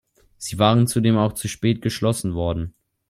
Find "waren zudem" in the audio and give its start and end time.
0.57-1.15